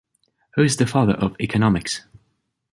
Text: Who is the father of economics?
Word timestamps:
Who 0.55 0.63
is 0.63 0.77
the 0.77 0.87
father 0.87 1.13
of 1.13 1.35
economics? 1.39 2.05